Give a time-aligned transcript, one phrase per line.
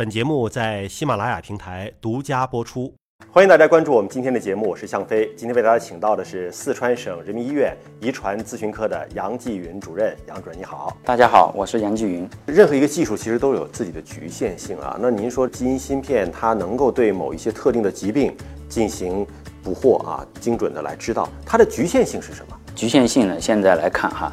[0.00, 2.90] 本节目在喜马拉雅平台独家播出。
[3.30, 5.30] 欢迎大家关注我们今天的节目，我是向飞。
[5.36, 10.16] 今天为大家请到的是四川省人民医院遗传咨询科的杨继云主任。
[10.26, 12.26] 杨主任你好，大家好，我是杨继云。
[12.46, 14.96] 任何一个技术其实都有自己的局限性啊。
[14.98, 18.34] 那您说基因芯片它能够对某一些特定的疾病
[18.70, 19.26] 进行
[19.62, 22.58] 捕获啊，精准的来知道它的局限性是什么？
[22.74, 23.38] 局限性呢？
[23.38, 24.32] 现在来看哈。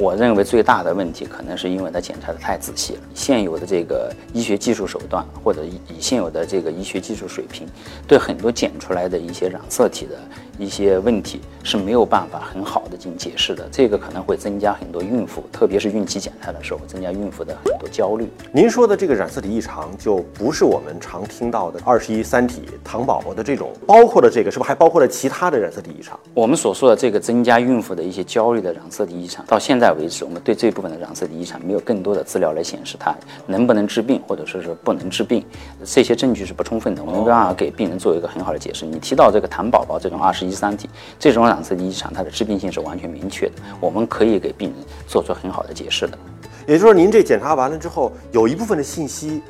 [0.00, 3.00] 我认为最大的问题可能是因为他检查的太仔细了。
[3.14, 7.66] 现有的这个医学技术手段，或者以现有的这个医学技术水平，
[8.06, 10.16] 对很多检出来的一些染色体的
[10.56, 13.68] 一些问题是没有办法很好的进行解释的。
[13.70, 18.26] 这个可能会增加很多孕妇，特别是孕期检查的时候，增加孕妇的很多焦虑。
[18.50, 26.18] 您说的这个染色体异常，就不是我们常听到的二十一三体糖宝宝的这种，包括了这个，是不是还包括了其他的染色体异常？
[26.32, 29.94] 我们所说的这个增加孕妇的一些焦虑的染色体异常，到现在。
[29.98, 33.12] 为止，我们对这部分的染色体异常没有更多的资料来显示它
[33.46, 35.44] 能不能治病，或者说是不能治病，
[35.84, 38.86] 这些证据是不充分的，我们没办法给病人做一个很好的解释。
[38.86, 46.18] 你提到这个糖宝宝这种二十一三体这种染色体异常，它的致病性是完全明确的，我们可以给病人做出很好的解释的。
[46.66, 49.42] 也就是说，您这检查完了之后，有一部分的信息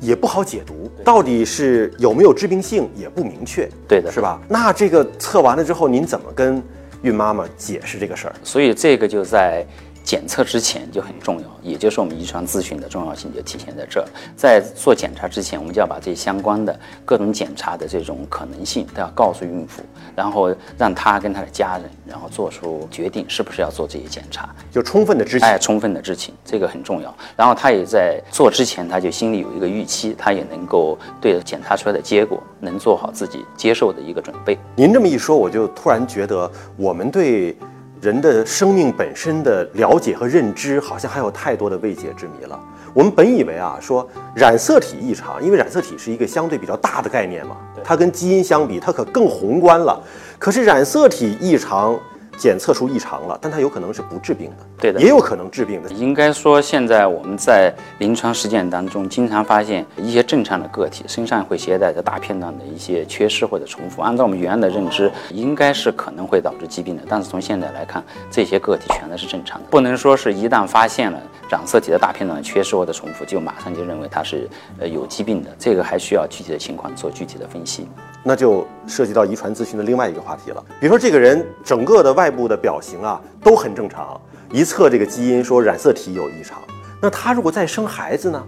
[0.00, 4.40] 也不好解读，到底是有没有致病性也不明确，对的，是吧？
[4.48, 6.62] 那这个测完了之后，您怎么跟？
[7.02, 9.62] 孕妈妈解释这个事儿，所以这个就在。
[10.04, 14.06] 检测之前就很重要，也就是我们遗传咨询的重要性就体现在这儿。
[14.36, 19.82] 在做检查之前，我们就要把这些相关的各种检查的这种可能性都要告诉孕妇，
[20.14, 25.48] 然后让她跟她的家人，然后做出决定是不是要做这些检查，就充分的知情。
[25.48, 27.12] 哎，充分的知情，这个很重要。
[27.34, 34.58] 然后她也在做之前，她就心里有一个预期，她也能够对检查出来的结果能做好自己接受的一个准备。
[34.76, 37.56] 您这么一说，我就突然觉得我们对。
[38.04, 42.60] 人的生命本身的了解和认知，好像还有太多的未解之谜了。
[42.92, 49.98] 我们本以为啊，说染色体异常，因为染色体是一个相对比较大的概念嘛，它跟基因相比，它可更宏观了。
[50.38, 51.98] 可是染色体异常。
[52.36, 55.90] 检测出异常了，但它有可能是不治病的，对的，也有可能治病的。
[55.90, 64.02] 应该说，现在我们在临床实践当中，经常发现一些正常的个体身上会携带着大片段的一些缺失或者重复。
[64.02, 67.02] 按照我们原来的认知，应该是可能会导致疾病的。
[67.08, 74.48] 但是从现在来看，这些个体全都是正常的，不能说是一旦发现了染色体的大片段缺失或者重复，就马上就认为它是
[74.78, 75.50] 呃有疾病的。
[75.58, 77.88] 这个还需要具体的情况做具体的分析。
[78.26, 80.64] 那就涉及到遗传咨询的另外一个话题了。
[80.80, 84.18] 比如说，这个人整个的外外部的表型啊都很正常，
[84.50, 86.58] 一测这个基因说染色体有异常，
[87.02, 88.42] 那他如果再生孩子呢，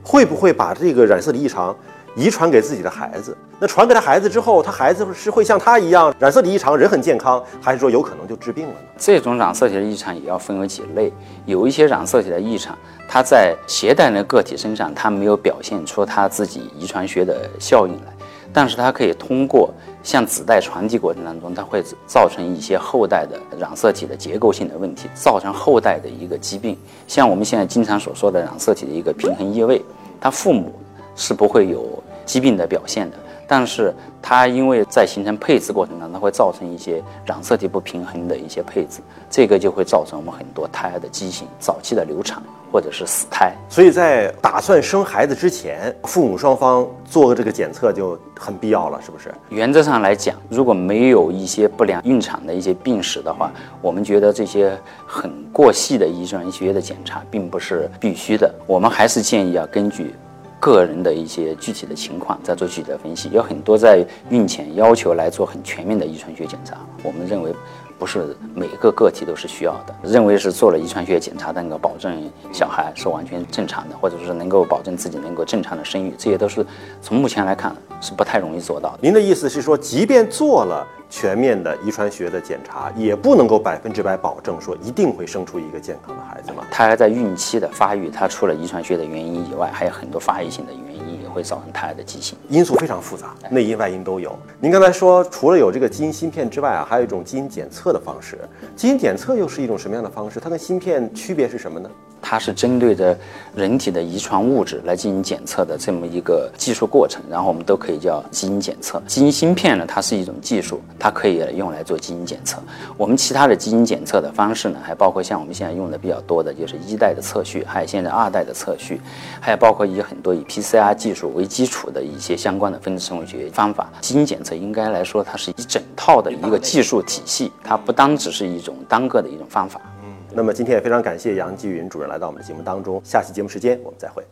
[0.00, 1.74] 会不会把这个染色体异常
[2.14, 3.36] 遗传给自己的孩子？
[3.58, 8.78] 那传给他孩子之后，他孩子是会像他一样染色体异常，人很健康，还是说有可能就治病了呢？
[8.96, 11.12] 这种染色体的异常也要分为几类，
[11.46, 12.78] 有一些染色体的异常，
[13.08, 18.12] 它在携带的个体身上，它没有表现出它自己遗传学的效应来。
[18.52, 19.70] 但是它可以通过
[20.06, 26.78] 像子代传递过程当中，它会造成一些后代的染色体的结构性的问题，造成后代的一个疾病。
[27.08, 29.84] 像我们现在经常所说的染色体的一个平衡异位，
[30.20, 30.72] 它父母
[31.16, 33.16] 是不会有疾病的表现的。
[33.46, 42.42] 但是它因为在形成配置过程当中，它会造成一些染色体不平衡的一些配置，这个就会造成我们很多胎儿的畸形、早期的流产
[42.72, 43.54] 或者是死胎。
[43.68, 49.32] 所以在打算生孩子之前，父母双方做个这个检测就很必要了，是不是？
[49.48, 54.76] 原则上来讲，如果没有一些不良孕产的一些病史的话，我们觉得这些
[55.06, 58.52] 很过细的遗传学的检查并不是必须的。
[58.66, 60.14] 我们还是建议要根据。
[60.58, 63.30] 个人的一些具体的情况，再做具体的分析。
[63.30, 67.54] 有很多在孕前要求来做很全面的遗传学检查，我们认为
[67.98, 69.94] 不是每个个体都是需要的。
[70.02, 76.64] 认为是做了遗传学检查，能够保证小孩是完全正常的，或者是能够保证自己能够正常的生育，这些都是
[77.00, 78.98] 从目前来看是不太容易做到的。
[79.00, 80.86] 您的意思是说，即便做了？
[81.08, 86.64] 全面的遗传学的检查也不能够百分之百保证说一定会生出一个健康的孩子吗？
[86.68, 94.34] 他还在孕期的发育，他除了遗传学的原因以外，还有很多发育性的原因也会造成胎儿的畸形，因素非常复杂，内因外因都有。
[94.58, 98.38] 您刚才说除了有这个基因芯片之外啊，还有一种基因检测的方式。
[98.74, 100.40] 基因检测又是一种什么样的方式？
[100.40, 101.90] 它跟芯片区别是什么呢？
[102.22, 103.16] 它是针对着
[103.54, 109.00] 人体的遗传物质来进行检测的这么一个技术过程，然后我们都可以叫基因检测。
[109.06, 112.60] 基因芯片呢，它是一种技术，它可以用来做基因检测。
[112.96, 119.00] 我们其他的基因检测的方式呢，还包括像我们现在用的比较多的就是一代的测序，还有现在二代的测序，
[119.38, 123.90] 还有包括以很多以 PCR 技术为基础的一些相关的分子生物学方法。
[124.00, 129.80] 基因检测应该来说，它是一整套的一个技术体系，它不单只是一种单个的一种方法。
[130.04, 134.22] 嗯那么今天也非常感谢杨继云主任来到我们的节目当中，下期节目时间我们再会。